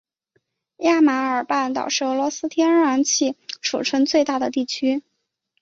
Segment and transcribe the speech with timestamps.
[0.77, 5.03] 亚马尔半岛是俄罗斯天然气储量最大的地区。